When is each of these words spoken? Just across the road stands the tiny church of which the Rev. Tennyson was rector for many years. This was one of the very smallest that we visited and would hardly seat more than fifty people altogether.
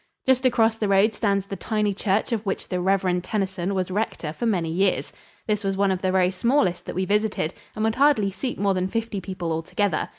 Just 0.25 0.47
across 0.47 0.77
the 0.79 0.87
road 0.87 1.13
stands 1.13 1.45
the 1.45 1.55
tiny 1.55 1.93
church 1.93 2.31
of 2.31 2.43
which 2.43 2.67
the 2.69 2.81
Rev. 2.81 3.21
Tennyson 3.21 3.75
was 3.75 3.91
rector 3.91 4.33
for 4.33 4.47
many 4.47 4.71
years. 4.71 5.13
This 5.45 5.63
was 5.63 5.77
one 5.77 5.91
of 5.91 6.01
the 6.01 6.11
very 6.11 6.31
smallest 6.31 6.87
that 6.87 6.95
we 6.95 7.05
visited 7.05 7.53
and 7.75 7.83
would 7.83 7.93
hardly 7.93 8.31
seat 8.31 8.57
more 8.57 8.73
than 8.73 8.87
fifty 8.87 9.21
people 9.21 9.51
altogether. 9.51 10.09